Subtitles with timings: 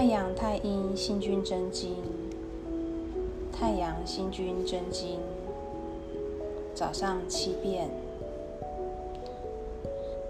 [0.00, 1.94] 太阳太阴星君真经，
[3.52, 5.18] 太阳星君真经，
[6.74, 7.90] 早上七遍，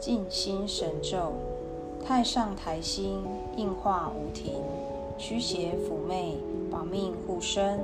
[0.00, 1.34] 静心神咒，
[2.04, 3.22] 太上台星
[3.56, 4.54] 应化无停，
[5.16, 6.36] 驱邪抚媚，
[6.68, 7.78] 保命护身，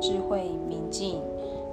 [0.00, 1.20] 智慧明净，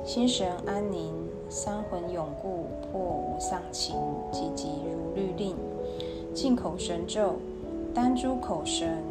[0.04, 1.14] 心神安宁，
[1.48, 3.96] 三魂永固，破无丧情，
[4.32, 5.56] 急急如律令，
[6.34, 7.36] 净口神咒。
[7.92, 9.04] 丹珠口神，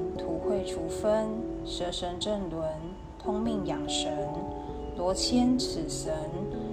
[0.58, 1.28] 会除分，
[1.64, 2.68] 蛇神正轮，
[3.16, 4.12] 通命养神，
[4.96, 6.12] 罗千齿神，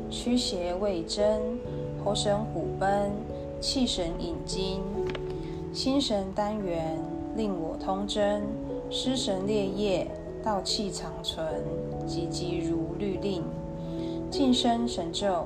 [0.09, 1.39] 驱邪卫真，
[2.03, 3.11] 喉神虎奔，
[3.61, 4.81] 气神引金，
[5.71, 6.97] 心神单元，
[7.35, 8.41] 令我通真，
[8.89, 10.07] 尸神烈业，
[10.43, 11.45] 道气长存，
[12.07, 13.43] 急急如律令，
[14.31, 15.45] 晋升神咒，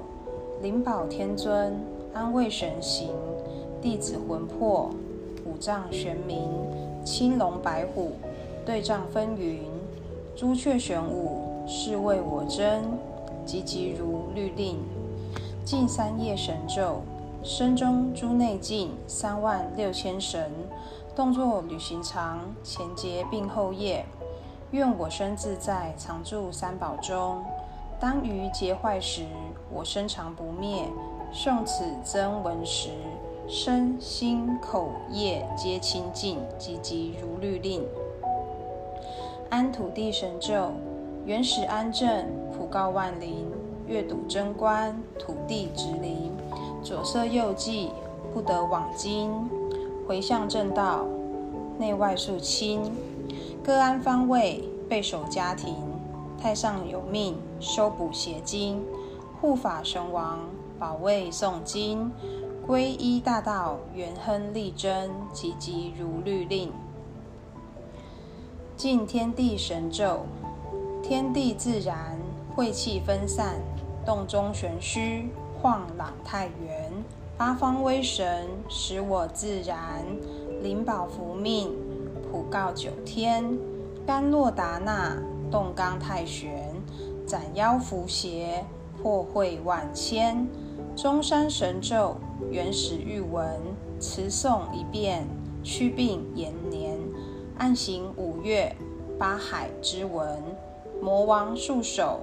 [0.62, 1.78] 灵宝天尊，
[2.14, 3.10] 安慰神行，
[3.82, 4.90] 弟子魂魄。
[5.46, 6.38] 五脏玄冥，
[7.03, 8.12] 青龙白虎，
[8.66, 9.62] 对仗纷纭，
[10.36, 12.84] 朱雀玄武，是为我真，
[13.46, 14.78] 急急如律令。
[15.66, 17.02] 净三业神咒，
[17.44, 20.52] 身中诸内净，三万六千神，
[21.16, 24.06] 动作旅行长，前结并后业，
[24.72, 27.44] 愿我身自在，常住三宝中。
[28.00, 29.26] 当于劫坏时，
[29.72, 30.86] 我身常不灭，
[31.34, 32.90] 诵此真文时。
[33.48, 37.84] 身心口业皆清净，急急如律令。
[39.50, 40.72] 安土地神咒，
[41.25, 42.08] 原始安正，
[42.55, 43.47] 普告万灵，
[43.88, 46.31] 阅读真观，土地直灵，
[46.83, 47.89] 左摄右记，
[48.31, 49.50] 不得妄惊，
[50.08, 51.03] 回向正道，
[51.80, 52.91] 内外肃清，
[53.64, 55.75] 各安方位，备守家庭，
[56.39, 58.86] 太上有命，收补邪精，
[59.41, 60.38] 护法神王，
[60.78, 62.11] 保卫诵经。
[62.67, 66.72] 皈依大道，元亨利贞，急急如律令。
[68.80, 70.22] 敬天地神咒，
[71.03, 72.17] 天地自然，
[72.56, 73.56] 晦气分散，
[74.06, 75.28] 洞中玄虚，
[75.62, 76.89] 晃朗太元，
[77.38, 80.06] 八方威神，使我自然，
[80.63, 81.75] 灵宝福命，
[82.31, 83.44] 普告九天，
[84.07, 86.73] 甘洛达那，洞刚太玄，
[87.28, 88.63] 斩妖伏邪，
[89.03, 90.47] 破秽万千，
[90.95, 92.16] 中山神咒。
[92.50, 93.59] 原始玉文，
[94.00, 95.28] 持诵一遍，
[95.62, 96.88] 驱病延年，
[97.59, 98.74] 暗行五岳，
[99.18, 100.42] 八海之文，
[101.02, 102.22] 魔王束手，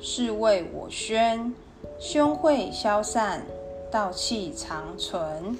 [0.00, 1.54] 是为我宣，
[1.98, 3.44] 凶秽消散，
[3.90, 5.56] 道气长存，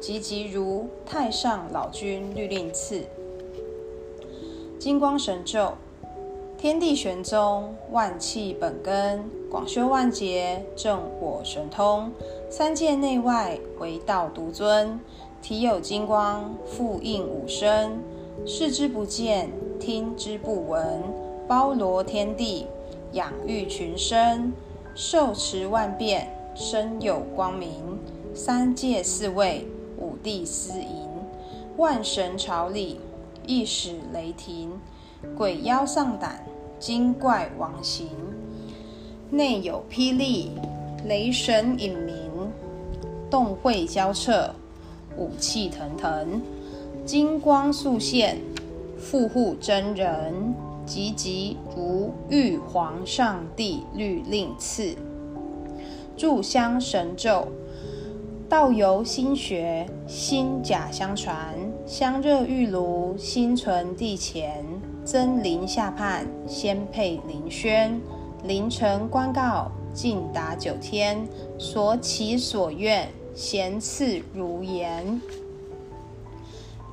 [0.00, 3.02] 急急如太上老君律令赐。
[4.80, 5.74] 金光神咒，
[6.58, 12.10] 天地玄宗，万气本根，广修万劫，正火神通。
[12.50, 14.98] 三界内外唯道独尊，
[15.40, 17.96] 体有金光，复应五身，
[18.44, 21.02] 视之不见，听之不闻，
[21.46, 22.66] 包罗天地，
[23.12, 24.52] 养育群生，
[24.94, 27.70] 受持万变，身有光明，
[28.34, 29.66] 三界四位，
[29.98, 31.08] 五帝司迎，
[31.76, 32.98] 万神朝礼，
[33.46, 34.72] 一使雷霆，
[35.36, 36.44] 鬼妖丧胆，
[36.78, 38.08] 精怪亡形，
[39.30, 40.52] 内有霹雳，
[41.06, 42.12] 雷神隐明。
[43.30, 44.50] 动秽交彻，
[45.16, 46.42] 武气腾腾，
[47.04, 48.38] 金光速现，
[48.96, 50.54] 富护真人，
[50.86, 54.94] 急急如玉皇上帝律令赐。
[56.16, 57.48] 炷香神咒，
[58.48, 64.64] 道由心学，心假相传，香热玉炉，心存地前，
[65.04, 68.00] 真灵下判，仙配灵宣，
[68.44, 71.26] 凌晨观告，尽达九天，
[71.58, 73.08] 所祈所愿。
[73.34, 75.18] 咸赐如言：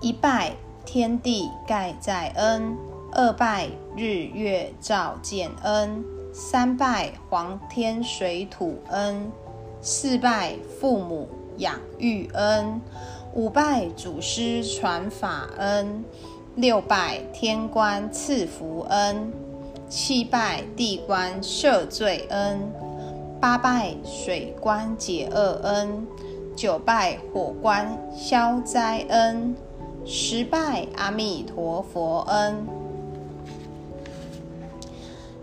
[0.02, 0.54] 一拜
[0.86, 2.78] 天地盖在恩，
[3.12, 3.68] 二拜
[3.98, 9.30] 日月照见恩，三拜黄天水土恩，
[9.82, 11.28] 四拜父母
[11.58, 12.80] 养育恩，
[13.34, 16.04] 五拜祖师传法恩，
[16.56, 19.34] 六拜天官赐福恩，
[19.90, 22.72] 七拜地官赦罪恩，
[23.42, 26.08] 八拜水官解厄恩。
[26.56, 29.56] 九拜火官消灾恩，
[30.12, 32.66] 十拜阿弥陀佛恩。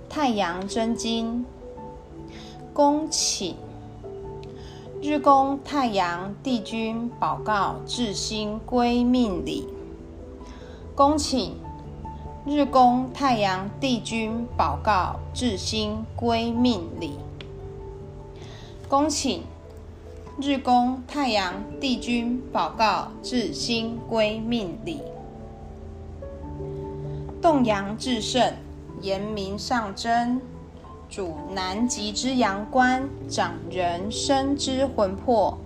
[0.09, 1.47] 太阳真经，
[2.75, 3.55] 恭请
[5.01, 9.69] 日宫太阳帝君保告至心归命礼。
[10.97, 11.55] 恭请
[12.45, 17.13] 日宫太阳帝君保告至心归命礼。
[18.89, 19.45] 恭请。
[20.38, 25.00] 日宫太阳帝君保告至心归命礼。
[27.41, 28.53] 动阳至盛，
[29.00, 30.38] 延明上真，
[31.09, 35.56] 主南极之阳官，长人身之魂魄，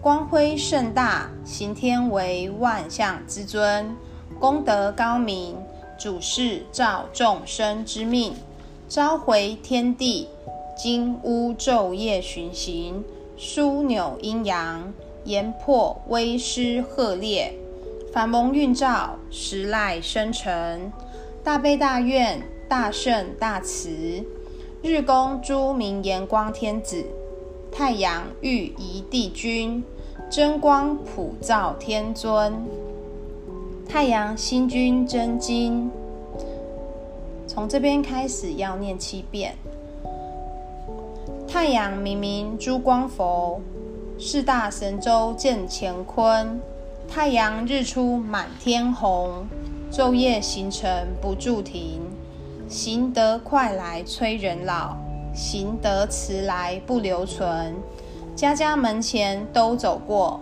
[0.00, 3.94] 光辉盛大，行天为万象之尊，
[4.40, 5.54] 功德高明，
[5.96, 8.34] 主事照众生之命，
[8.88, 10.26] 召回天地，
[10.76, 13.04] 金乌昼夜巡行，
[13.38, 14.94] 枢纽阴阳，
[15.24, 17.52] 延破威施赫烈，
[18.10, 20.90] 法蒙运照，时赖生成。
[21.44, 24.24] 大悲大愿，大圣大慈，
[24.82, 27.04] 日宫诸明延光天子，
[27.70, 29.84] 太阳御仪帝君，
[30.30, 32.54] 真光普照天尊，
[33.86, 35.90] 太阳星君真经。
[37.46, 39.54] 从这边开始要念七遍。
[41.56, 43.62] 太阳明明珠光佛，
[44.18, 46.60] 四大神州见乾坤，
[47.08, 49.46] 太阳日出满天红。
[49.90, 50.86] 昼夜行程
[51.18, 52.02] 不住停，
[52.68, 54.98] 行得快来催人老，
[55.34, 57.74] 行得迟来不留存。
[58.34, 60.38] 家家门前都走过，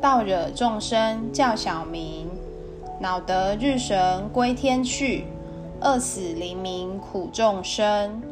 [0.00, 2.28] 道惹众生叫小名。
[3.00, 5.24] 恼得日神归天去，
[5.80, 8.22] 饿死黎民苦众生。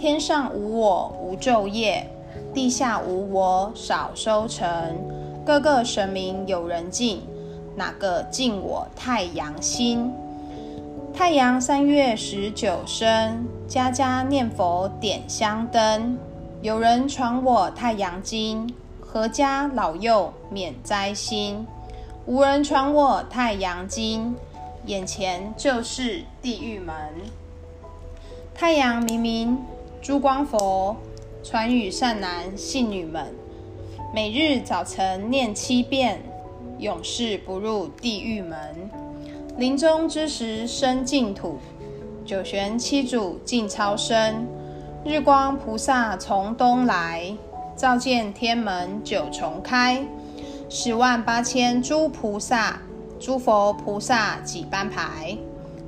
[0.00, 2.08] 天上无我无昼夜，
[2.54, 4.66] 地下无我少收成。
[5.44, 7.20] 个个神明有人敬。
[7.76, 10.10] 哪个敬我太阳星？
[11.12, 16.16] 太阳三月十九生，家家念佛点香灯。
[16.62, 18.72] 有人传我太阳经，
[19.12, 21.66] 阖家老幼免灾心。
[22.24, 24.34] 无人传我太阳经，
[24.86, 26.96] 眼前就是地狱门。
[28.54, 29.58] 太阳明明
[30.02, 30.96] 诸光佛，
[31.42, 33.34] 传与善男信女们，
[34.14, 36.22] 每日早晨念七遍。
[36.78, 38.58] 永世不入地狱门，
[39.58, 41.58] 临终之时生净土。
[42.24, 44.46] 九玄七祖尽超生，
[45.04, 47.36] 日光菩萨从东来，
[47.76, 50.02] 照见天门九重开。
[50.70, 52.80] 十万八千诸菩萨，
[53.18, 55.36] 诸佛菩萨几般排，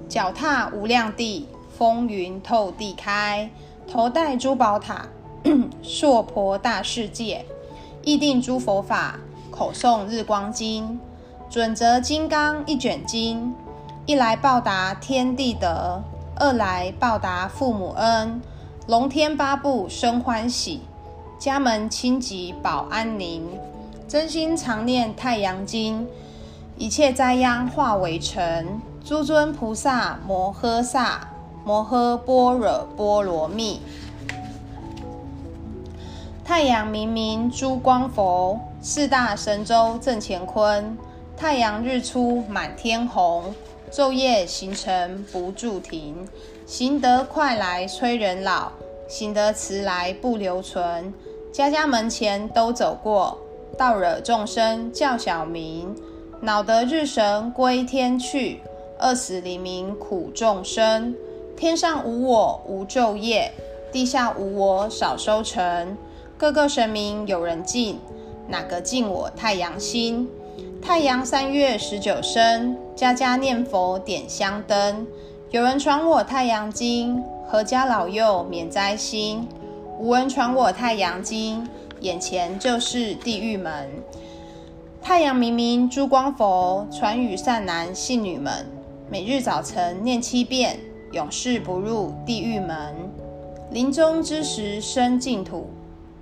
[0.06, 3.48] 脚踏无量地，风云透地开。
[3.92, 5.06] 头戴珠宝塔，
[5.82, 7.44] 硕婆大世界，
[8.02, 9.18] 意定诸佛法。
[9.50, 10.98] 口诵日光经，
[11.50, 13.54] 准则金刚一卷经，
[14.06, 16.02] 一来报答天地德，
[16.36, 18.40] 二来报答父母恩，
[18.86, 20.80] 龙天八部生欢喜，
[21.38, 23.46] 家门清吉保安宁，
[24.08, 26.08] 真心常念太阳经，
[26.78, 31.28] 一切灾殃化为尘，诸尊菩萨摩诃萨，
[31.64, 33.80] 摩诃般若波罗蜜。
[36.44, 40.96] 太阳明明诸光佛，四大神州正乾坤。
[41.36, 43.54] 太阳日出满天红，
[43.90, 46.26] 昼夜行程不住停。
[46.66, 48.72] 行得快来催人老，
[49.08, 51.12] 行得迟来不留存。
[51.52, 53.38] 家家门前都走过，
[53.78, 55.94] 倒惹众生叫小名。
[56.40, 58.60] 恼得日神归天去，
[58.98, 61.14] 饿死黎民苦众生。
[61.62, 63.52] 天上无我无昼夜，
[63.92, 65.96] 地下无我少收成。
[66.36, 68.00] 个个神明有人敬，
[68.48, 70.28] 哪个敬我太阳星？
[70.82, 75.06] 太阳三月十九生，家家念佛点香灯。
[75.52, 79.46] 有人传我太阳经，阖家老幼免灾星。
[80.00, 81.64] 无人传我太阳经，
[82.00, 83.88] 眼前就是地狱门。
[85.00, 88.66] 太阳明明诸光佛，传与善男信女们，
[89.08, 90.80] 每日早晨念七遍，
[91.12, 92.94] 永世不入地狱门。
[93.70, 95.68] 临终之时生净土。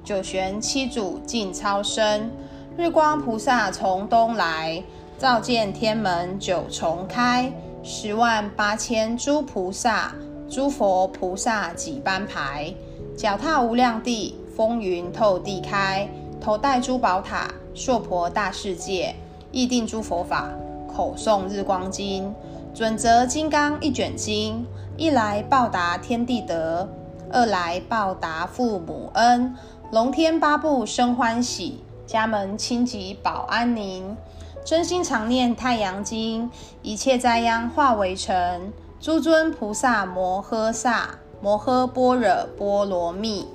[0.03, 2.31] 九玄七祖尽超生，
[2.77, 4.83] 日光菩萨从东来，
[5.19, 7.53] 照见天门九重开。
[7.83, 10.15] 十万八千诸菩萨，
[10.49, 12.75] 诸佛菩萨几般排，
[13.17, 16.09] 脚踏无量地，风云透地开。
[16.41, 19.15] 头戴珠宝塔，硕婆大世界，
[19.53, 20.51] 意定诸佛法，
[20.89, 22.35] 口诵日光经，
[22.75, 24.67] 准则金刚一卷经。
[24.97, 26.87] 一来报答天地德，
[27.33, 29.57] 二来报答父母恩。
[29.91, 34.15] 龙天八部生欢喜，家门清吉保安宁。
[34.63, 36.51] 真心常念太阳经，
[36.83, 38.71] 一切灾殃化为尘。
[39.01, 43.49] 诸尊菩萨摩诃萨，摩诃般若波罗蜜。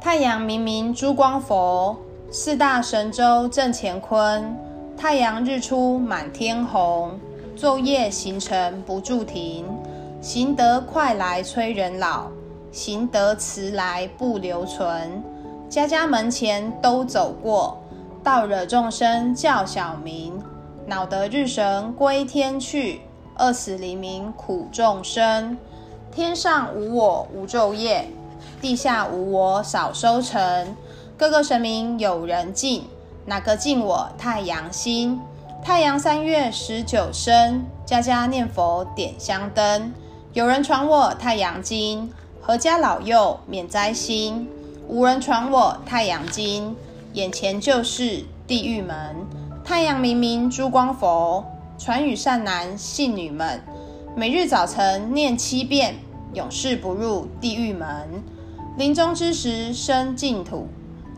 [0.00, 1.96] 太阳明明诸光佛，
[2.32, 4.56] 四大神州正乾坤。
[4.96, 7.20] 太阳日出满天红，
[7.60, 9.66] 昼夜行程不住停。
[10.20, 12.28] 行得快来催人老。
[12.70, 15.22] 行得迟来不留存，
[15.68, 17.78] 家家门前都走过，
[18.22, 20.40] 道惹众生叫小名。
[20.86, 23.00] 恼得日神归天去，
[23.36, 25.56] 饿死黎民苦众生。
[26.12, 28.06] 天上无我无昼夜，
[28.60, 30.76] 地下无我少收成。
[31.16, 32.84] 各个神明有人敬，
[33.24, 35.18] 哪个敬我太阳星？
[35.62, 39.92] 太阳三月十九生，家家念佛点香灯。
[40.32, 42.10] 有人传我太阳经，
[42.44, 44.48] 阖家老幼免灾心。
[44.88, 46.74] 无人传我太阳经，
[47.12, 49.16] 眼前就是地狱门。
[49.64, 51.44] 太阳明明珠光佛，
[51.76, 53.60] 传与善男信女们。
[54.16, 55.96] 每日早晨念七遍，
[56.32, 58.22] 永世不入地狱门。
[58.78, 60.66] 临终之时生净土，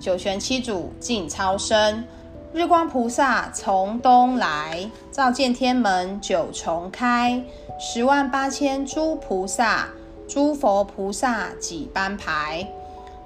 [0.00, 2.02] 九玄七祖尽超生。
[2.52, 7.40] 日光菩萨从东来，照见天门九重开。
[7.78, 9.86] 十万八千诸菩萨，
[10.26, 12.68] 诸佛菩萨几般排。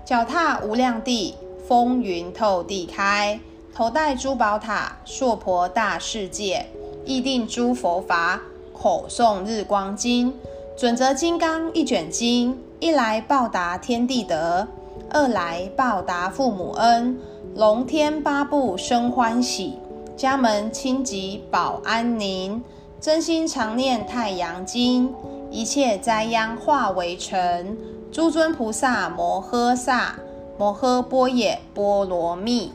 [0.05, 3.41] 脚踏无量地，风云透地开。
[3.75, 6.67] 头戴珠宝塔，硕婆大世界。
[7.07, 8.39] 意定诸佛法，
[8.79, 10.35] 口诵日光经。
[10.77, 14.69] 准则金刚一卷经，一来报答天地德，
[15.09, 17.19] 二来报答父母恩。
[17.55, 19.79] 龙天八部生欢喜，
[20.17, 22.63] 家门清吉保安宁。
[23.01, 25.15] 真心常念太阳经，
[25.51, 27.77] 一切灾殃化为尘。
[28.11, 30.17] 诸尊菩萨摩诃萨，
[30.59, 32.73] 摩诃般若波罗蜜。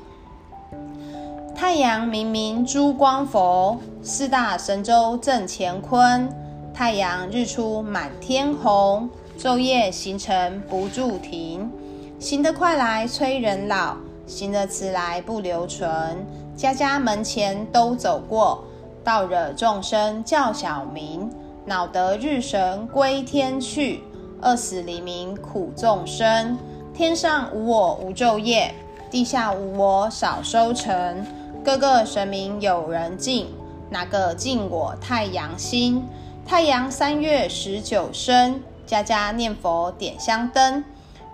[1.56, 6.30] 太阳明明珠光佛，四大神州正乾坤。
[6.74, 11.70] 太阳日出满天红，昼夜行程不住停。
[12.20, 13.98] 行得快来催人老。
[14.30, 16.24] 行的迟来不留存，
[16.56, 18.64] 家家门前都走过，
[19.04, 21.30] 倒惹众生叫小名。
[21.66, 24.04] 恼得日神归天去，
[24.42, 26.58] 饿死黎民苦众生。
[26.94, 28.74] 天上无我无昼夜，
[29.10, 31.26] 地下无我少收成。
[31.64, 33.48] 各个神明有人敬，
[33.90, 36.04] 哪个敬我太阳星？
[36.46, 40.84] 太阳三月十九生，家家念佛点香灯。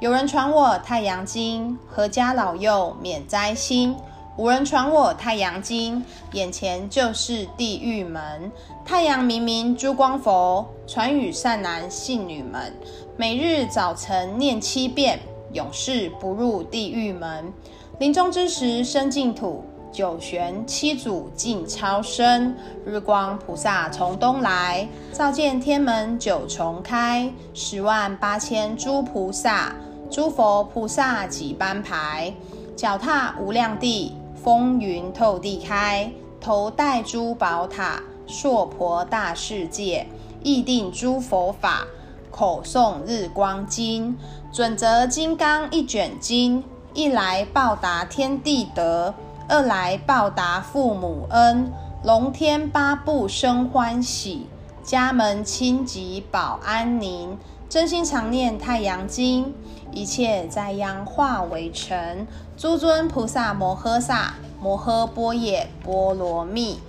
[0.02, 3.96] 有人传我太阳经，阖家老幼免灾星。
[4.36, 8.52] 无人传我太阳经，眼前就是地狱门。
[8.84, 12.76] 太阳明明珠光佛，传与善男信女们。
[13.16, 15.18] 每日早晨念七遍，
[15.54, 17.54] 永世不入地狱门。
[17.98, 19.64] 临终之时生净土，
[19.96, 22.54] 九玄七祖尽超生。
[22.86, 27.32] 日光菩萨从东来，照见天门九重开。
[27.54, 29.74] 十万八千诸菩萨。
[30.12, 32.34] 诸佛菩萨几般排，
[32.76, 36.12] 脚踏无量地，风云透地开。
[36.42, 40.06] 头戴珠宝塔，硕婆大世界。
[40.44, 41.88] 意定诸佛法，
[42.30, 44.18] 口诵日光经。
[44.52, 46.62] 准则金刚一卷经，
[46.94, 49.14] 一来报答天地德，
[49.48, 51.72] 二来报答父母恩。
[52.04, 54.48] 龙天八部生欢喜，
[54.84, 57.38] 家门清吉保安宁。
[57.68, 59.54] 真心常念太阳经，
[59.92, 62.28] 一切灾殃化为尘。
[62.56, 66.80] 诸尊菩萨摩诃萨，摩诃波耶波罗蜜。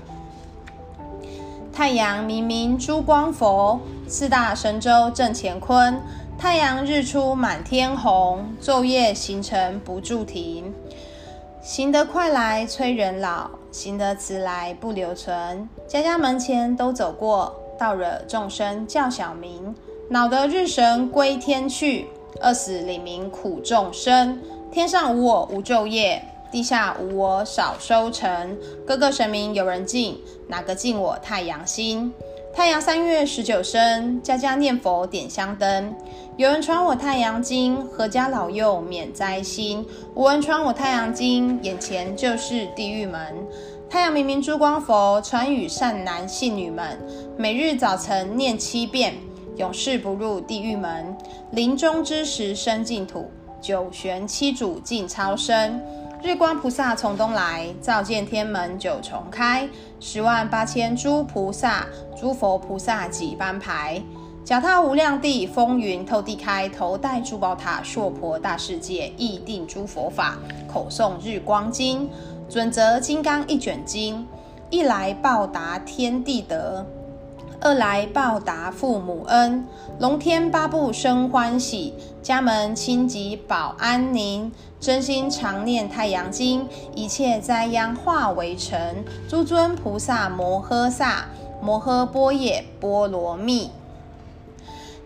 [1.73, 6.01] 太阳明明珠光佛，四大神州正乾坤。
[6.39, 10.75] 太阳日出满天红，昼夜行程不住停。
[11.67, 15.69] 行得快来催人老，行得迟来不留存。
[15.89, 19.75] 家家门前都走过，倒惹众生叫小名。
[20.09, 22.07] 恼得日神归天去，
[22.41, 24.41] 饿死黎民苦众生。
[24.71, 28.57] 天上无我无昼夜，地下无我少收成。
[28.87, 32.15] 各个神明有人敬，哪个敬我太阳星？
[32.57, 35.95] 太阳三月十九生，家家念佛点香灯。
[36.39, 39.87] 有人传我太阳经，阖家老幼免灾心。
[40.15, 43.21] 无人传我太阳经，眼前就是地狱门。
[43.91, 46.99] 太阳明明珠光佛，传与善男信女们。
[47.37, 49.13] 每日早晨念七遍。
[49.57, 51.15] 永世不入地狱门，
[51.51, 55.79] 临终之时生净土，九玄七祖尽超生。
[56.23, 59.69] 日光菩萨从东来，照见天门九重开。
[59.99, 61.87] 十万八千诸菩萨，
[62.19, 64.03] 诸佛菩萨几般排。
[64.45, 66.69] 脚踏无量地，风云透地开。
[66.69, 69.13] 头戴珠宝塔，硕婆大世界。
[69.17, 70.39] 意定诸佛法，
[70.69, 72.09] 口诵日光经。
[72.49, 74.25] 准则金刚一卷经，
[74.71, 76.87] 一来报答天地德。
[77.61, 79.67] 二来报答父母恩，
[79.99, 84.53] 龙天八部生欢喜，家门清吉保安宁。
[84.87, 89.05] 真心常念太阳经，一切灾殃化为尘。
[89.29, 91.27] 诸尊菩萨摩诃萨，
[91.61, 93.73] 摩诃波耶波罗蜜。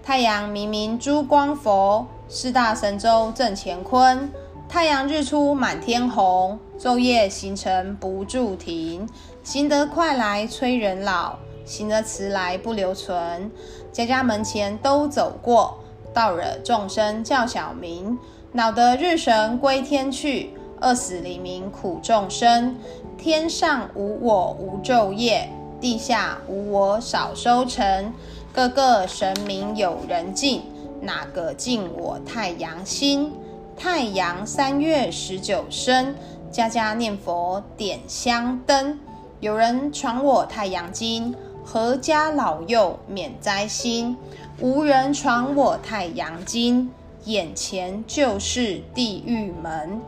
[0.02, 4.30] 太阳明明珠光佛，四大神州正乾坤。
[4.68, 9.08] 太阳日出满天红，昼夜星辰不住停。
[9.42, 11.37] 行得快来催人老。
[11.64, 13.50] 行得迟来不留存，
[13.90, 15.78] 家家门前都走过，
[16.12, 18.18] 倒惹众生叫小名，
[18.52, 22.75] 恼得日神归天去，饿死黎民苦众生。
[23.16, 25.49] 天上无我无昼夜，
[25.80, 28.12] 地下无我少收成。
[28.52, 30.62] 个个神明有人敬，
[31.00, 33.33] 哪个敬我太阳星？
[33.76, 36.16] 太阳三月十九生，
[36.50, 38.99] 家家念佛点香灯。
[39.38, 41.33] 有人传我太阳经，
[41.64, 44.16] 阖家老幼免灾心。
[44.59, 46.90] 无人传我太阳经，
[47.24, 50.00] 眼前就是地狱门。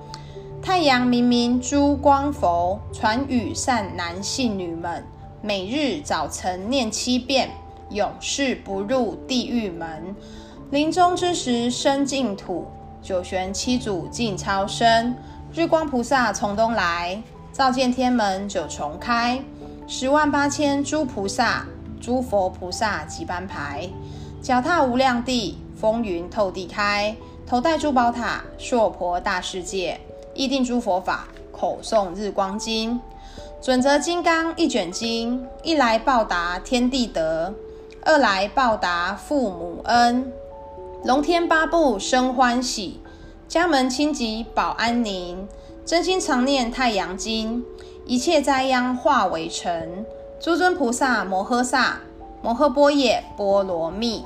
[0.63, 5.05] 太阳明明珠光佛，传与善男信女们，
[5.41, 7.51] 每日早晨念七遍，
[7.91, 10.15] 永世不入地狱门。
[10.71, 12.67] 临终之时生净土。
[13.03, 15.17] 九玄七祖尽超生，
[15.53, 17.21] 日光菩萨从东来，
[17.53, 19.43] 照见天门九重开。
[19.89, 21.67] 十万八千诸菩萨，
[22.01, 23.91] 诸佛菩萨几般排，
[24.41, 27.17] 脚踏无量地，风云透地开。
[27.45, 30.01] 头戴珠宝塔，硕婆大世界，
[30.33, 33.01] 意定诸佛法，口诵日光经。
[33.61, 37.53] 准则金刚一卷经，一来报答天地德，
[38.05, 40.33] 二来报答父母恩。
[41.05, 43.01] 龙天八部生欢喜，
[43.49, 45.49] 家门清吉保安宁。
[45.85, 47.65] 真心常念太阳经，
[48.07, 50.07] 一切灾殃化为尘。
[50.39, 51.99] 诸尊菩萨摩诃萨，
[52.41, 54.25] 摩诃波耶波罗蜜。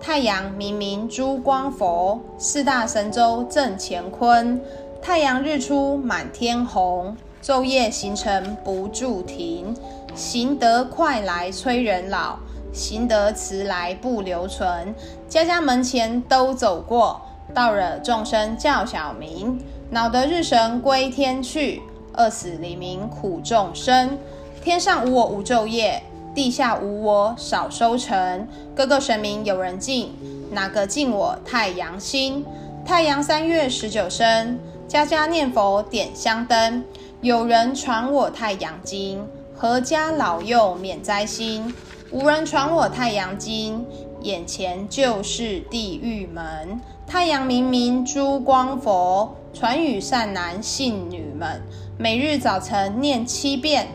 [0.00, 4.60] 太阳明明珠光佛，四大神州正乾坤。
[5.02, 9.74] 太阳日出满天红，昼夜行程不住停。
[10.14, 12.38] 行得快来催人老。
[12.72, 14.94] 行得迟来不留存，
[15.26, 17.20] 家家门前都走过，
[17.54, 19.58] 到惹众生叫小名，
[19.90, 24.18] 恼得日神归天去，饿死黎民苦众生。
[24.62, 26.02] 天上无我无昼夜，
[26.38, 28.46] 地下无我少收成。
[28.72, 30.12] 各个神明有人敬，
[30.52, 32.44] 哪个敬我太阳星？
[32.86, 36.84] 太阳三月十九生，家家念佛点香灯。
[37.22, 39.26] 有人传我太阳经，
[39.60, 41.74] 阖家老幼免灾星。
[42.12, 43.84] 无人传我太阳经，
[44.20, 46.80] 眼前就是地狱门。
[47.04, 51.60] 太阳明明珠光佛，传与善男信女们，
[51.98, 53.88] 每日早晨念七遍，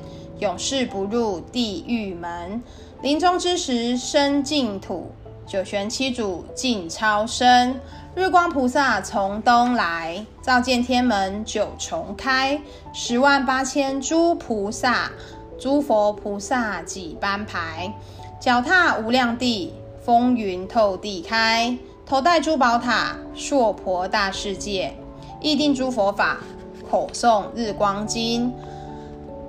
[0.43, 2.61] 永世不入地狱门。
[3.01, 5.09] 临终之时生净土，
[5.47, 7.79] 九玄七祖尽超生。
[8.13, 12.61] 日光菩萨从东来，照见天门九重开。
[12.93, 15.09] 十万八千诸菩萨。
[15.57, 17.93] 诸佛菩萨几般排，
[18.37, 21.77] 脚踏无量地，风云透地开。
[22.05, 24.93] 头戴珠宝塔，硕婆大世界，
[25.39, 26.39] 意定诸佛法，
[26.91, 28.51] 口诵日光经。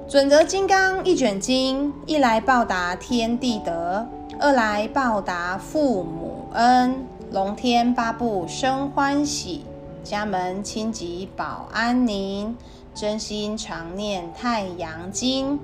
[0.07, 4.07] 准则金刚一卷经，一来报答天地德，
[4.39, 7.07] 二来报答父母恩。
[7.33, 9.65] 龙天八部生欢喜，
[10.05, 12.55] 家门清吉保安宁。
[12.95, 15.59] 真心常念太阳经。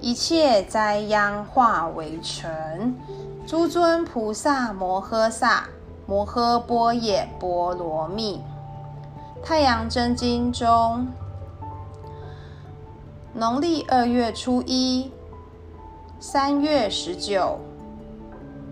[0.00, 2.96] 一切灾殃化为尘。
[3.46, 5.68] 诸尊菩萨摩诃萨，
[6.06, 8.40] 摩诃般若波罗蜜。
[9.44, 11.06] 太阳真经中，
[13.34, 15.10] 农历二月初一、
[16.20, 17.58] 三月十九、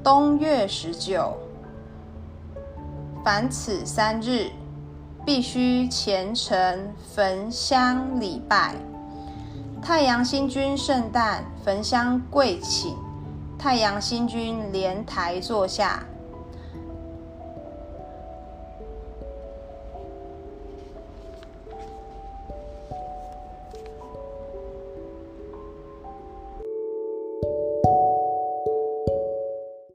[0.04, 1.34] 冬月十九，
[3.24, 4.50] 凡此三日，
[5.24, 8.74] 必须虔诚焚香礼拜。
[9.80, 12.94] 太阳星君圣诞焚香跪请，
[13.58, 16.04] 太阳星君莲台座下